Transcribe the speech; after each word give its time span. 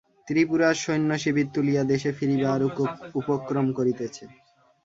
ত্রিপুরার 0.27 0.75
সৈন্য 0.83 1.09
শিবির 1.21 1.47
তুলিয়া 1.55 1.83
দেশে 1.91 2.09
ফিরিবার 2.17 2.59
উপক্রম 3.19 3.67
করিতেছে। 3.77 4.23